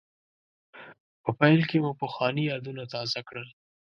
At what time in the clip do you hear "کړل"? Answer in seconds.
3.27-3.47